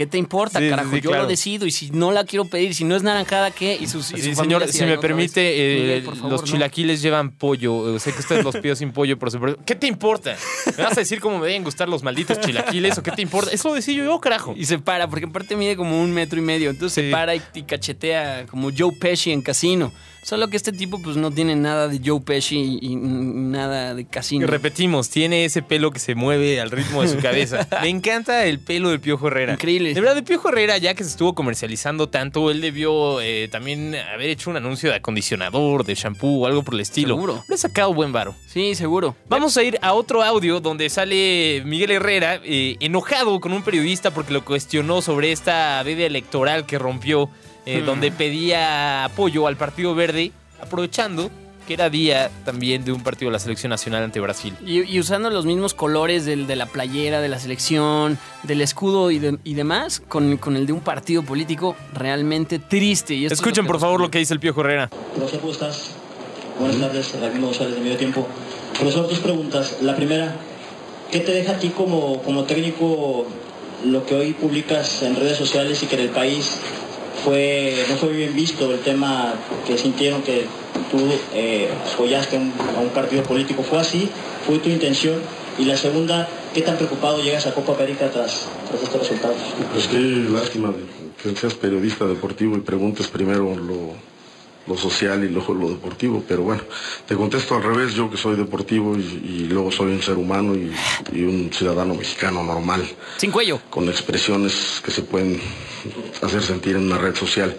¿Qué 0.00 0.06
te 0.06 0.16
importa, 0.16 0.60
Sí, 0.60 0.70
carajo? 0.70 0.92
sí, 0.92 1.00
Yo 1.02 1.10
claro. 1.10 1.24
lo 1.24 1.28
decido 1.28 1.66
y 1.66 1.70
si 1.70 1.90
no 1.90 2.10
la 2.10 2.24
quiero 2.24 2.46
pedir, 2.46 2.74
si 2.74 2.84
no 2.84 2.96
es 2.96 3.02
naranjada, 3.02 3.50
¿qué? 3.50 3.76
Y, 3.78 3.86
sus, 3.86 4.10
y 4.12 4.16
Sí, 4.22 4.34
su 4.34 4.40
señor, 4.42 4.66
si 4.68 4.78
me 4.78 4.84
"Ay, 4.86 4.90
otra 4.92 5.08
permite, 5.08 5.42
vez". 5.42 5.52
eh, 5.58 6.02
favor, 6.06 6.30
los 6.30 6.40
no. 6.40 6.46
chilaquiles 6.46 7.02
llevan 7.02 7.32
pollo. 7.32 7.98
Sé 7.98 8.14
que 8.14 8.20
usted 8.20 8.42
los 8.42 8.56
pidió 8.56 8.74
sin 8.76 8.92
pollo, 8.92 9.18
pero 9.18 9.30
se- 9.30 9.38
¿qué 9.66 9.74
te 9.74 9.86
importa? 9.86 10.34
¿Me 10.78 10.84
vas 10.84 10.92
a 10.96 11.00
decir 11.02 11.20
cómo 11.20 11.38
me 11.38 11.46
deben 11.48 11.64
gustar 11.64 11.86
los 11.86 12.02
malditos 12.02 12.40
chilaquiles 12.40 12.96
o 12.96 13.02
qué 13.02 13.10
te 13.10 13.20
importa? 13.20 13.50
Eso 13.52 13.68
lo 13.68 13.74
decido 13.74 14.06
yo, 14.06 14.18
carajo. 14.20 14.54
Y 14.56 14.64
se 14.64 14.78
para, 14.78 15.06
porque 15.10 15.26
aparte 15.26 15.54
mide 15.54 15.76
como 15.76 16.00
un 16.00 16.12
metro 16.12 16.38
y 16.38 16.42
medio. 16.42 16.70
Entonces 16.70 16.94
se 17.04 17.10
para 17.10 17.34
y, 17.34 17.42
y 17.52 17.64
cachetea 17.64 18.46
como 18.50 18.70
Joe 18.74 18.92
Pesci 18.98 19.32
en 19.32 19.42
casino. 19.42 19.92
Solo 20.22 20.48
que 20.48 20.56
este 20.56 20.72
tipo 20.72 21.00
pues 21.00 21.16
no 21.16 21.30
tiene 21.30 21.56
nada 21.56 21.88
de 21.88 22.00
Joe 22.04 22.20
Pesci 22.20 22.78
y, 22.80 22.92
y 22.92 22.96
nada 22.96 23.94
de 23.94 24.02
Y 24.02 24.04
casino. 24.04 24.46
repetimos, 24.46 25.08
tiene 25.08 25.44
ese 25.44 25.62
pelo 25.62 25.90
que 25.90 25.98
se 25.98 26.14
mueve 26.14 26.60
al 26.60 26.70
ritmo 26.70 27.02
de 27.02 27.08
su 27.08 27.18
cabeza. 27.22 27.66
Me 27.82 27.88
encanta 27.88 28.44
el 28.46 28.58
pelo 28.58 28.90
del 28.90 29.00
Piojo 29.00 29.28
Herrera. 29.28 29.54
Increíble. 29.54 29.94
De 29.94 30.00
verdad, 30.00 30.18
el 30.18 30.24
Piojo 30.24 30.48
Herrera, 30.50 30.76
ya 30.78 30.94
que 30.94 31.04
se 31.04 31.10
estuvo 31.10 31.34
comercializando 31.34 32.08
tanto, 32.08 32.50
él 32.50 32.60
debió 32.60 33.20
eh, 33.20 33.48
también 33.50 33.94
haber 34.14 34.28
hecho 34.30 34.50
un 34.50 34.56
anuncio 34.56 34.90
de 34.90 34.96
acondicionador, 34.96 35.84
de 35.84 35.94
shampoo 35.94 36.42
o 36.42 36.46
algo 36.46 36.62
por 36.62 36.74
el 36.74 36.80
estilo. 36.80 37.14
Seguro. 37.14 37.44
Le 37.48 37.54
ha 37.54 37.58
sacado 37.58 37.92
buen 37.94 38.12
varo. 38.12 38.34
Sí, 38.46 38.74
seguro. 38.74 39.16
Vamos 39.28 39.56
a 39.56 39.62
ir 39.62 39.78
a 39.82 39.94
otro 39.94 40.22
audio 40.22 40.60
donde 40.60 40.88
sale 40.90 41.62
Miguel 41.64 41.92
Herrera 41.92 42.40
eh, 42.44 42.76
enojado 42.80 43.40
con 43.40 43.52
un 43.52 43.62
periodista 43.62 44.12
porque 44.12 44.32
lo 44.32 44.44
cuestionó 44.44 45.02
sobre 45.02 45.32
esta 45.32 45.82
veda 45.82 46.04
electoral 46.04 46.66
que 46.66 46.78
rompió, 46.78 47.30
eh, 47.78 47.82
donde 47.82 48.10
pedía 48.12 49.04
apoyo 49.04 49.46
al 49.46 49.56
Partido 49.56 49.94
Verde, 49.94 50.32
aprovechando 50.62 51.30
que 51.66 51.74
era 51.74 51.88
día 51.88 52.30
también 52.44 52.84
de 52.84 52.90
un 52.90 53.02
partido 53.02 53.30
de 53.30 53.34
la 53.34 53.38
Selección 53.38 53.70
Nacional 53.70 54.02
ante 54.02 54.18
Brasil. 54.18 54.54
Y, 54.66 54.82
y 54.82 54.98
usando 54.98 55.30
los 55.30 55.44
mismos 55.46 55.72
colores 55.72 56.24
del- 56.24 56.48
de 56.48 56.56
la 56.56 56.66
playera, 56.66 57.20
de 57.20 57.28
la 57.28 57.38
selección, 57.38 58.18
del 58.42 58.60
escudo 58.60 59.12
y, 59.12 59.20
de- 59.20 59.38
y 59.44 59.54
demás, 59.54 60.02
con, 60.08 60.36
con 60.38 60.56
el 60.56 60.66
de 60.66 60.72
un 60.72 60.80
partido 60.80 61.22
político 61.22 61.76
realmente 61.94 62.58
triste. 62.58 63.14
Y 63.14 63.24
esto 63.26 63.34
es 63.34 63.40
Escuchen 63.40 63.66
por 63.66 63.78
favor 63.78 64.00
lo 64.00 64.10
que 64.10 64.18
dice 64.18 64.34
el 64.34 64.40
Piojo 64.40 64.62
Herrera. 64.62 64.88
Profesor, 65.14 65.40
¿cómo 65.40 65.52
estás? 65.52 65.90
Buenas 66.58 66.78
tardes, 66.80 67.14
Raimundo 67.20 67.46
González 67.48 67.74
de 67.74 67.80
Medio 67.80 67.96
Tiempo. 67.96 68.26
Profesor, 68.74 69.08
dos 69.08 69.18
preguntas. 69.20 69.76
La 69.82 69.94
primera, 69.94 70.34
¿qué 71.12 71.20
te 71.20 71.30
deja 71.32 71.52
a 71.52 71.58
ti 71.58 71.68
como, 71.68 72.20
como 72.22 72.44
técnico 72.44 73.26
lo 73.84 74.04
que 74.06 74.14
hoy 74.16 74.32
publicas 74.32 75.02
en 75.04 75.14
redes 75.14 75.38
sociales 75.38 75.82
y 75.84 75.86
que 75.86 75.94
en 75.94 76.02
el 76.02 76.08
país 76.10 76.56
fue, 77.24 77.84
no 77.88 77.96
fue 77.96 78.10
bien 78.10 78.34
visto 78.34 78.72
el 78.72 78.80
tema 78.80 79.34
que 79.66 79.76
sintieron 79.76 80.22
que 80.22 80.44
tú 80.90 80.98
eh, 81.34 81.68
apoyaste 81.92 82.36
a 82.36 82.40
un, 82.40 82.52
a 82.76 82.80
un 82.80 82.88
partido 82.90 83.22
político? 83.22 83.62
¿Fue 83.62 83.78
así? 83.78 84.08
¿Fue 84.46 84.58
tu 84.58 84.68
intención? 84.68 85.20
Y 85.58 85.64
la 85.64 85.76
segunda, 85.76 86.28
¿qué 86.54 86.62
tan 86.62 86.76
preocupado 86.76 87.22
llegas 87.22 87.46
a 87.46 87.54
Copa 87.54 87.74
América 87.74 88.10
tras, 88.10 88.46
tras 88.68 88.82
estos 88.82 89.00
resultados? 89.00 89.36
Pues 89.72 89.86
qué 89.88 89.98
lástima 89.98 90.72
que 91.22 91.36
seas 91.36 91.54
periodista 91.54 92.06
deportivo 92.06 92.56
y 92.56 92.60
preguntes 92.60 93.08
primero 93.08 93.54
lo, 93.54 93.94
lo 94.66 94.76
social 94.76 95.24
y 95.24 95.28
luego 95.28 95.54
lo 95.54 95.68
deportivo, 95.70 96.22
pero 96.28 96.42
bueno, 96.42 96.62
te 97.06 97.16
contesto 97.16 97.56
al 97.56 97.62
revés, 97.62 97.94
yo 97.94 98.10
que 98.10 98.16
soy 98.16 98.36
deportivo 98.36 98.96
y, 98.96 99.00
y 99.00 99.46
luego 99.50 99.72
soy 99.72 99.92
un 99.92 100.02
ser 100.02 100.16
humano 100.16 100.54
y, 100.54 100.70
y 101.12 101.22
un 101.24 101.50
ciudadano 101.52 101.94
mexicano 101.94 102.44
normal, 102.44 102.82
Sin 103.16 103.30
cuello. 103.32 103.60
con 103.70 103.88
expresiones 103.88 104.80
que 104.84 104.90
se 104.90 105.02
pueden 105.02 105.40
hacer 106.22 106.42
sentir 106.42 106.76
en 106.76 106.82
una 106.84 106.98
red 106.98 107.14
social. 107.16 107.56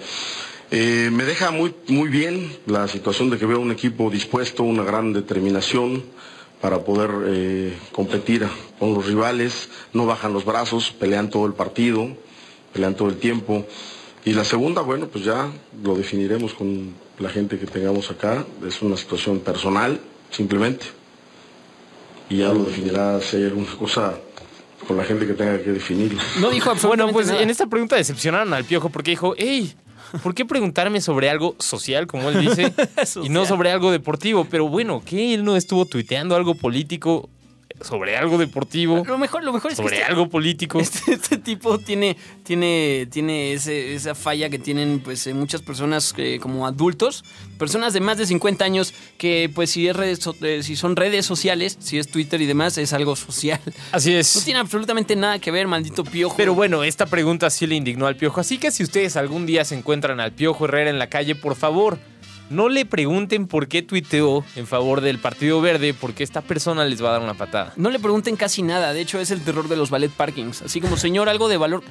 Eh, 0.70 1.10
me 1.12 1.25
deja 1.25 1.51
muy, 1.51 1.74
muy 1.88 2.08
bien 2.08 2.50
la 2.65 2.88
situación 2.88 3.29
de 3.29 3.38
que 3.38 3.46
veo 3.46 3.60
un 3.60 3.72
equipo 3.72 4.10
dispuesto, 4.10 4.63
una 4.63 4.84
gran 4.84 5.12
determinación 5.12 6.03
para 6.62 6.84
poder 6.86 7.10
eh, 7.25 7.74
competir 7.91 8.48
con 8.79 8.93
los 8.93 9.05
rivales, 9.05 9.67
no 9.91 10.05
bajan 10.05 10.31
los 10.31 10.46
brazos, 10.46 10.91
pelean 10.98 11.29
todo 11.29 11.46
el 11.48 11.53
partido, 11.53 12.08
pelean 12.72 12.96
todo 12.96 13.10
el 13.10 13.17
tiempo. 13.17 13.65
Y 14.25 14.33
la 14.33 14.43
segunda, 14.43 14.81
bueno, 14.81 15.07
pues 15.07 15.23
ya 15.25 15.49
lo 15.83 15.95
definiremos 15.95 16.53
con 16.53 16.93
la 17.19 17.29
gente 17.29 17.57
que 17.57 17.65
tengamos 17.65 18.11
acá, 18.11 18.45
es 18.67 18.81
una 18.81 18.95
situación 18.97 19.39
personal, 19.39 19.99
simplemente. 20.29 20.85
y 22.29 22.37
ya 22.37 22.47
lo 22.53 22.63
definirá 22.63 23.19
si 23.19 23.37
hay 23.37 23.43
alguna 23.45 23.67
cosa 23.77 24.13
con 24.87 24.95
la 24.97 25.03
gente 25.03 25.27
que 25.27 25.33
tenga 25.33 25.61
que 25.61 25.71
definirlo. 25.71 26.19
No 26.39 26.49
dijo 26.49 26.69
absolutamente 26.69 26.87
Bueno, 26.87 27.13
pues 27.13 27.27
nada. 27.27 27.41
en 27.41 27.49
esta 27.49 27.67
pregunta 27.67 27.95
decepcionaron 27.95 28.53
al 28.53 28.63
piojo 28.63 28.89
porque 28.89 29.11
dijo, 29.11 29.33
hey, 29.37 29.73
¿por 30.23 30.33
qué 30.33 30.45
preguntarme 30.45 31.01
sobre 31.01 31.29
algo 31.29 31.55
social, 31.59 32.07
como 32.07 32.29
él 32.29 32.41
dice, 32.41 32.73
y 33.23 33.29
no 33.29 33.45
sobre 33.45 33.71
algo 33.71 33.91
deportivo? 33.91 34.45
Pero 34.49 34.67
bueno, 34.67 35.01
¿qué? 35.05 35.33
Él 35.33 35.43
no 35.43 35.55
estuvo 35.57 35.85
tuiteando 35.85 36.35
algo 36.35 36.55
político 36.55 37.29
sobre 37.83 38.17
algo 38.17 38.38
deportivo, 38.38 39.03
Lo 39.05 39.17
mejor, 39.17 39.43
lo 39.43 39.53
mejor 39.53 39.71
es 39.71 39.77
que 39.77 39.83
sobre 39.83 39.97
este- 39.97 40.07
algo 40.09 40.29
político. 40.29 40.79
Este, 40.91 41.13
este 41.13 41.38
tipo 41.38 41.77
tiene, 41.79 42.17
tiene, 42.43 43.07
tiene 43.11 43.53
ese- 43.53 43.93
esa 43.95 44.15
falla 44.15 44.50
que 44.50 44.59
tienen 44.59 45.00
pues 45.00 45.25
eh, 45.27 45.33
muchas 45.33 45.61
personas 45.61 46.13
eh, 46.17 46.39
como 46.41 46.65
adultos, 46.67 47.23
personas 47.57 47.93
de 47.93 48.00
más 48.01 48.17
de 48.17 48.25
50 48.25 48.63
años 48.65 48.93
que 49.17 49.50
pues 49.53 49.69
si, 49.71 49.88
es 49.88 49.95
redes 49.95 50.19
eh, 50.41 50.61
si 50.63 50.75
son 50.75 50.95
redes 50.95 51.25
sociales, 51.25 51.77
si 51.79 51.97
es 52.00 52.09
Twitter 52.09 52.41
y 52.41 52.45
demás, 52.45 52.77
es 52.77 52.93
algo 52.93 53.15
social. 53.15 53.59
Así 53.91 54.13
es. 54.13 54.35
No 54.35 54.41
tiene 54.41 54.59
absolutamente 54.59 55.15
nada 55.15 55.39
que 55.39 55.51
ver, 55.51 55.67
maldito 55.67 56.03
piojo. 56.03 56.35
Pero 56.38 56.53
bueno, 56.55 56.83
esta 56.83 57.05
pregunta 57.05 57.50
sí 57.50 57.67
le 57.67 57.75
indignó 57.75 58.07
al 58.07 58.15
Piojo. 58.15 58.39
Así 58.41 58.57
que 58.57 58.71
si 58.71 58.83
ustedes 58.83 59.15
algún 59.17 59.45
día 59.45 59.65
se 59.65 59.75
encuentran 59.75 60.19
al 60.19 60.31
Piojo 60.31 60.65
Herrera 60.65 60.89
en 60.89 61.00
la 61.00 61.07
calle, 61.07 61.35
por 61.35 61.55
favor, 61.55 62.00
no 62.51 62.70
le 62.70 62.86
pregunten 62.86 63.48
por 63.48 63.67
qué 63.67 63.81
tuiteó 63.81 64.43
en 64.55 64.67
favor 64.67 65.01
del 65.01 65.20
Partido 65.20 65.62
Verde, 65.62 65.93
porque 65.93 66.24
esta 66.24 66.41
persona 66.41 66.86
les 66.86 67.03
va 67.03 67.10
a 67.10 67.12
dar 67.13 67.22
una 67.22 67.34
patada. 67.34 67.74
No 67.77 67.89
le 67.89 67.98
pregunten 67.98 68.36
casi 68.36 68.62
nada, 68.62 68.93
de 68.93 69.01
hecho 69.01 69.20
es 69.20 69.31
el 69.31 69.41
terror 69.41 69.67
de 69.67 69.77
los 69.77 69.89
ballet 69.89 70.12
parkings. 70.12 70.62
Así 70.62 70.81
como, 70.81 70.98
señor, 70.98 71.29
algo 71.29 71.48
de 71.48 71.58
valor. 71.58 71.84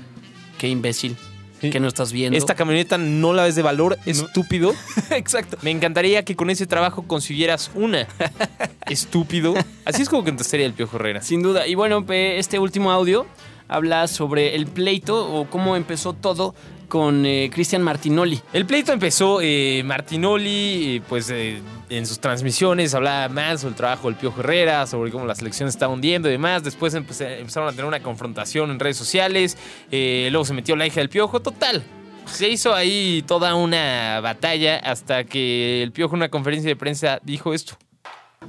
Qué 0.58 0.68
imbécil. 0.68 1.16
Sí. 1.60 1.70
Que 1.70 1.80
no 1.80 1.88
estás 1.88 2.12
viendo. 2.12 2.38
Esta 2.38 2.54
camioneta 2.54 2.96
no 2.96 3.34
la 3.34 3.44
ves 3.44 3.54
de 3.54 3.62
valor, 3.62 3.98
estúpido. 4.06 4.74
Exacto. 5.10 5.58
Me 5.62 5.70
encantaría 5.70 6.24
que 6.24 6.34
con 6.34 6.48
ese 6.48 6.66
trabajo 6.66 7.02
consiguieras 7.02 7.70
una. 7.74 8.06
Estúpido. 8.86 9.54
Así 9.84 10.00
es 10.00 10.08
como 10.08 10.24
contestaría 10.24 10.64
el 10.64 10.72
Piojo 10.72 10.96
Herrera. 10.96 11.20
Sin 11.20 11.42
duda. 11.42 11.66
Y 11.66 11.74
bueno, 11.74 12.04
este 12.08 12.58
último 12.58 12.90
audio 12.90 13.26
habla 13.68 14.08
sobre 14.08 14.56
el 14.56 14.66
pleito 14.66 15.30
o 15.32 15.50
cómo 15.50 15.76
empezó 15.76 16.14
todo 16.14 16.54
con 16.90 17.24
eh, 17.24 17.48
Cristian 17.50 17.80
Martinoli. 17.80 18.38
El 18.52 18.66
pleito 18.66 18.92
empezó, 18.92 19.38
eh, 19.40 19.80
Martinoli, 19.86 20.96
eh, 20.96 21.02
pues 21.08 21.30
eh, 21.30 21.62
en 21.88 22.04
sus 22.04 22.18
transmisiones 22.20 22.92
hablaba 22.94 23.30
más 23.32 23.60
sobre 23.62 23.70
el 23.70 23.76
trabajo 23.76 24.08
del 24.08 24.16
Piojo 24.16 24.40
Herrera, 24.40 24.86
sobre 24.86 25.10
cómo 25.10 25.24
la 25.24 25.34
selección 25.34 25.70
se 25.70 25.76
estaba 25.76 25.94
hundiendo 25.94 26.28
y 26.28 26.32
demás. 26.32 26.62
Después 26.62 26.92
empecé- 26.94 27.38
empezaron 27.38 27.68
a 27.68 27.72
tener 27.72 27.86
una 27.86 28.00
confrontación 28.02 28.70
en 28.70 28.78
redes 28.78 28.98
sociales. 28.98 29.56
eh, 29.90 30.28
luego 30.30 30.44
se 30.44 30.52
metió 30.52 30.76
la 30.76 30.86
hija 30.86 31.00
del 31.00 31.08
Piojo. 31.08 31.40
Total. 31.40 31.82
Se 32.26 32.48
hizo 32.50 32.74
ahí 32.74 33.24
toda 33.26 33.54
una 33.54 34.20
batalla 34.20 34.76
hasta 34.76 35.24
que 35.24 35.82
el 35.82 35.92
Piojo 35.92 36.14
en 36.16 36.18
una 36.18 36.28
conferencia 36.28 36.68
de 36.68 36.76
prensa 36.76 37.18
dijo 37.22 37.54
esto. 37.54 37.74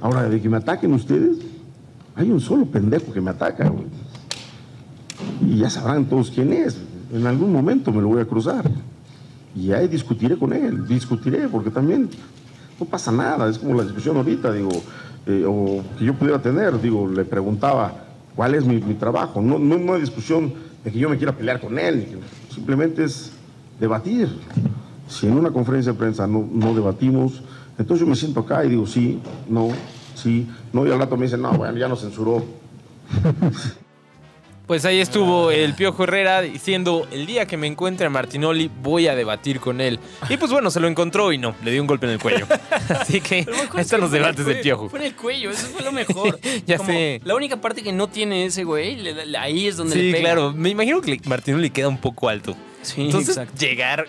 Ahora, 0.00 0.28
de 0.28 0.40
que 0.40 0.48
me 0.48 0.56
ataquen 0.58 0.92
ustedes, 0.92 1.38
hay 2.16 2.30
un 2.30 2.40
solo 2.40 2.66
pendejo 2.66 3.12
que 3.12 3.20
me 3.20 3.30
ataca, 3.30 3.68
güey. 3.68 3.86
Y 5.48 5.58
ya 5.58 5.70
sabrán 5.70 6.04
todos 6.06 6.30
quién 6.30 6.52
es. 6.52 6.76
En 7.12 7.26
algún 7.26 7.52
momento 7.52 7.92
me 7.92 8.00
lo 8.00 8.08
voy 8.08 8.22
a 8.22 8.24
cruzar. 8.24 8.70
Y 9.54 9.70
ahí 9.72 9.86
discutiré 9.86 10.36
con 10.36 10.52
él, 10.52 10.86
discutiré, 10.86 11.46
porque 11.48 11.70
también 11.70 12.08
no 12.80 12.86
pasa 12.86 13.12
nada. 13.12 13.48
Es 13.50 13.58
como 13.58 13.74
la 13.74 13.84
discusión 13.84 14.16
ahorita, 14.16 14.50
digo, 14.52 14.70
eh, 15.26 15.44
o 15.46 15.82
que 15.98 16.06
yo 16.06 16.14
pudiera 16.14 16.40
tener, 16.40 16.80
digo, 16.80 17.06
le 17.06 17.24
preguntaba 17.24 17.92
cuál 18.34 18.54
es 18.54 18.64
mi, 18.64 18.80
trabajo. 18.94 19.42
No, 19.42 19.58
no 19.58 19.76
una 19.76 19.96
discusión 19.96 20.54
de 20.82 20.90
que 20.90 20.98
yo 20.98 21.10
me 21.10 21.18
quiera 21.18 21.36
pelear 21.36 21.60
con 21.60 21.78
él, 21.78 22.18
simplemente 22.52 23.04
es 23.04 23.32
debatir. 23.78 24.28
Si 25.06 25.26
en 25.26 25.36
una 25.36 25.50
conferencia 25.50 25.92
de 25.92 25.98
prensa 25.98 26.26
no, 26.26 26.48
no 26.50 26.74
debatimos, 26.74 27.42
entonces 27.78 28.00
yo 28.00 28.06
me 28.06 28.16
siento 28.16 28.40
acá 28.40 28.64
y 28.64 28.70
digo 28.70 28.86
sí, 28.86 29.20
no, 29.48 29.68
sí, 30.14 30.48
no, 30.72 30.86
y 30.86 30.90
al 30.90 30.98
rato 30.98 31.16
me 31.16 31.24
dicen, 31.24 31.42
no, 31.42 31.52
bueno, 31.52 31.76
ya 31.76 31.88
nos 31.88 32.00
censuró. 32.00 32.42
Pues 34.66 34.84
ahí 34.84 35.00
estuvo 35.00 35.50
el 35.50 35.74
Piojo 35.74 36.04
Herrera 36.04 36.40
diciendo, 36.40 37.06
el 37.10 37.26
día 37.26 37.46
que 37.46 37.56
me 37.56 37.66
encuentre 37.66 38.06
a 38.06 38.10
Martinoli 38.10 38.70
voy 38.82 39.06
a 39.08 39.14
debatir 39.14 39.58
con 39.60 39.80
él. 39.80 39.98
Y 40.30 40.36
pues 40.36 40.50
bueno, 40.52 40.70
se 40.70 40.78
lo 40.80 40.86
encontró 40.88 41.32
y 41.32 41.36
no, 41.38 41.54
le 41.64 41.72
dio 41.72 41.80
un 41.82 41.86
golpe 41.88 42.06
en 42.06 42.12
el 42.12 42.18
cuello. 42.20 42.46
Así 42.88 43.20
que 43.20 43.34
ahí 43.34 43.46
es 43.74 43.80
están 43.80 44.00
los 44.00 44.10
debates 44.12 44.46
del 44.46 44.60
Piojo. 44.60 44.88
Fue 44.88 45.00
en 45.00 45.06
el 45.06 45.14
cuello, 45.16 45.50
eso 45.50 45.66
fue 45.66 45.82
lo 45.82 45.92
mejor. 45.92 46.38
Ya 46.66 46.78
Como 46.78 46.90
sé. 46.90 47.20
La 47.24 47.34
única 47.34 47.60
parte 47.60 47.82
que 47.82 47.92
no 47.92 48.06
tiene 48.08 48.46
ese 48.46 48.64
güey, 48.64 48.96
le- 48.96 49.26
le- 49.26 49.36
ahí 49.38 49.66
es 49.66 49.76
donde 49.76 49.96
le 49.96 50.02
Sí, 50.02 50.12
pega. 50.12 50.24
claro. 50.24 50.52
Me 50.52 50.70
imagino 50.70 51.00
que 51.00 51.20
Martinoli 51.26 51.70
queda 51.70 51.88
un 51.88 51.98
poco 51.98 52.28
alto. 52.28 52.56
Sí, 52.82 53.02
Entonces, 53.02 53.36
exacto. 53.36 53.58
llegar 53.58 54.06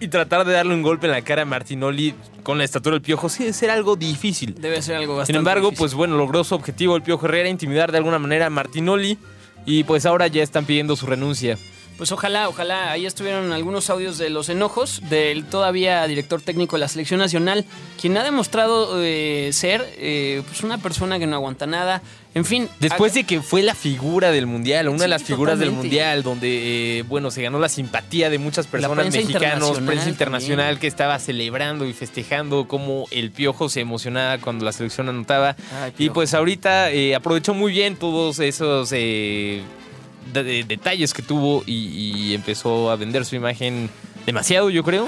y 0.00 0.08
tratar 0.08 0.44
de 0.44 0.52
darle 0.52 0.74
un 0.74 0.82
golpe 0.82 1.06
en 1.06 1.12
la 1.12 1.22
cara 1.22 1.42
a 1.42 1.44
Martinoli 1.46 2.14
con 2.42 2.58
la 2.58 2.64
estatura 2.64 2.94
del 2.94 3.02
Piojo 3.02 3.28
sí 3.30 3.42
debe 3.44 3.54
ser 3.54 3.70
algo 3.70 3.96
difícil. 3.96 4.54
Debe 4.60 4.80
ser 4.82 4.96
algo 4.96 5.14
bastante 5.16 5.32
Sin 5.32 5.36
embargo, 5.38 5.68
difícil. 5.70 5.78
pues 5.78 5.94
bueno, 5.94 6.16
logró 6.18 6.44
su 6.44 6.54
objetivo 6.54 6.94
el 6.94 7.02
Piojo 7.02 7.24
Herrera, 7.26 7.48
intimidar 7.48 7.90
de 7.90 7.98
alguna 7.98 8.18
manera 8.18 8.46
a 8.46 8.50
Martinoli. 8.50 9.18
Y 9.66 9.84
pues 9.84 10.06
ahora 10.06 10.26
ya 10.26 10.42
están 10.42 10.64
pidiendo 10.64 10.96
su 10.96 11.06
renuncia. 11.06 11.58
Pues 11.96 12.10
ojalá, 12.12 12.48
ojalá. 12.48 12.90
Ahí 12.90 13.06
estuvieron 13.06 13.52
algunos 13.52 13.88
audios 13.90 14.18
de 14.18 14.30
los 14.30 14.48
enojos 14.48 15.00
del 15.08 15.44
todavía 15.44 16.06
director 16.06 16.42
técnico 16.42 16.76
de 16.76 16.80
la 16.80 16.88
selección 16.88 17.20
nacional, 17.20 17.64
quien 18.00 18.16
ha 18.16 18.24
demostrado 18.24 19.02
eh, 19.02 19.50
ser 19.52 19.84
eh, 19.98 20.42
pues 20.46 20.62
una 20.62 20.78
persona 20.78 21.18
que 21.18 21.26
no 21.26 21.36
aguanta 21.36 21.66
nada. 21.66 22.02
En 22.34 22.44
fin. 22.44 22.68
Después 22.80 23.14
de 23.14 23.22
que 23.24 23.40
fue 23.40 23.62
la 23.62 23.76
figura 23.76 24.32
del 24.32 24.46
mundial, 24.46 24.88
una 24.88 25.02
de 25.02 25.08
las 25.08 25.22
figuras 25.22 25.58
del 25.58 25.70
mundial, 25.70 26.24
donde, 26.24 26.98
eh, 26.98 27.02
bueno, 27.04 27.30
se 27.30 27.42
ganó 27.42 27.60
la 27.60 27.68
simpatía 27.68 28.28
de 28.28 28.38
muchas 28.38 28.66
personas 28.66 28.98
prensa 28.98 29.18
mexicanos, 29.18 29.44
internacional 29.54 29.86
prensa 29.86 30.08
internacional 30.08 30.64
también. 30.66 30.80
que 30.80 30.86
estaba 30.88 31.18
celebrando 31.20 31.86
y 31.86 31.92
festejando 31.92 32.66
cómo 32.66 33.06
el 33.12 33.30
piojo 33.30 33.68
se 33.68 33.80
emocionaba 33.80 34.38
cuando 34.38 34.64
la 34.64 34.72
selección 34.72 35.08
anotaba. 35.08 35.54
Ay, 35.80 35.92
y 35.96 36.10
pues 36.10 36.34
ahorita 36.34 36.90
eh, 36.90 37.14
aprovechó 37.14 37.54
muy 37.54 37.70
bien 37.70 37.94
todos 37.94 38.40
esos 38.40 38.90
eh, 38.92 39.62
de- 40.32 40.42
de- 40.42 40.64
detalles 40.64 41.12
que 41.14 41.22
tuvo 41.22 41.62
y, 41.66 41.72
y 42.30 42.34
empezó 42.34 42.90
a 42.90 42.96
vender 42.96 43.24
su 43.24 43.36
imagen 43.36 43.90
demasiado, 44.26 44.70
yo 44.70 44.82
creo. 44.84 45.06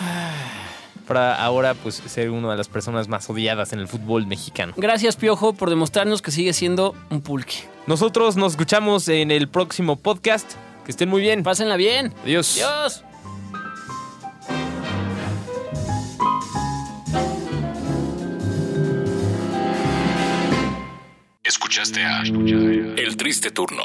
Para 1.07 1.37
ahora, 1.41 1.75
pues, 1.75 2.03
ser 2.07 2.31
una 2.31 2.51
de 2.51 2.57
las 2.57 2.67
personas 2.69 3.07
más 3.07 3.31
odiadas 3.31 3.73
en 3.73 3.79
el 3.79 3.87
fútbol 3.87 4.27
mexicano. 4.27 4.75
Gracias, 4.77 5.15
Piojo, 5.17 5.53
por 5.53 5.71
demostrarnos 5.71 6.21
que 6.21 6.33
sigue 6.33 6.53
siendo 6.53 6.95
un 7.11 7.21
pulque. 7.21 7.55
Nosotros 7.87 8.37
nos 8.37 8.53
escuchamos 8.55 9.07
en 9.09 9.31
el 9.31 9.49
próximo 9.49 9.95
podcast. 9.97 10.51
Que 10.85 10.91
estén 10.91 11.09
muy 11.09 11.21
bien. 11.21 11.43
Pásenla 11.45 11.77
bien. 11.77 12.13
Adiós. 12.25 12.57
Adiós. 12.61 13.03
Escuchaste 21.45 22.03
a 22.03 22.23
El 22.23 23.17
Triste 23.17 23.51
Turno. 23.51 23.85